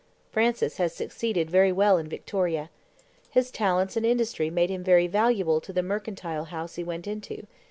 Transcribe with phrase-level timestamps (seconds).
[0.31, 2.71] Francis has succeeded very well in Victoria.
[3.29, 7.45] His talents and industry made him very valuable to the mercantile house he went into.